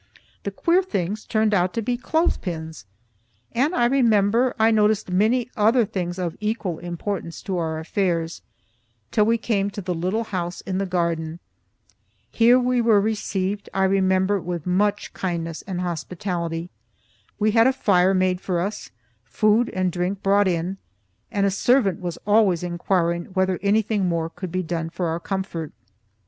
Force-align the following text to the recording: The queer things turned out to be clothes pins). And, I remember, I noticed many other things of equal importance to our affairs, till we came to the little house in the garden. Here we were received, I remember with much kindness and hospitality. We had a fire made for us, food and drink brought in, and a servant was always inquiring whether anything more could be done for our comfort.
The 0.41 0.49
queer 0.49 0.81
things 0.81 1.25
turned 1.25 1.53
out 1.53 1.75
to 1.75 1.81
be 1.83 1.95
clothes 1.95 2.35
pins). 2.35 2.87
And, 3.51 3.75
I 3.75 3.85
remember, 3.85 4.55
I 4.57 4.71
noticed 4.71 5.11
many 5.11 5.51
other 5.55 5.85
things 5.85 6.17
of 6.17 6.35
equal 6.39 6.79
importance 6.79 7.39
to 7.43 7.59
our 7.59 7.77
affairs, 7.77 8.41
till 9.11 9.25
we 9.25 9.37
came 9.37 9.69
to 9.69 9.79
the 9.79 9.93
little 9.93 10.23
house 10.23 10.61
in 10.61 10.79
the 10.79 10.87
garden. 10.87 11.37
Here 12.31 12.57
we 12.59 12.81
were 12.81 12.99
received, 12.99 13.69
I 13.75 13.83
remember 13.83 14.41
with 14.41 14.65
much 14.65 15.13
kindness 15.13 15.61
and 15.67 15.81
hospitality. 15.81 16.71
We 17.37 17.51
had 17.51 17.67
a 17.67 17.71
fire 17.71 18.15
made 18.15 18.41
for 18.41 18.59
us, 18.59 18.89
food 19.23 19.69
and 19.69 19.91
drink 19.91 20.23
brought 20.23 20.47
in, 20.47 20.79
and 21.31 21.45
a 21.45 21.51
servant 21.51 22.01
was 22.01 22.17
always 22.25 22.63
inquiring 22.63 23.25
whether 23.35 23.59
anything 23.61 24.07
more 24.09 24.31
could 24.31 24.51
be 24.51 24.63
done 24.63 24.89
for 24.89 25.05
our 25.09 25.19
comfort. 25.19 25.73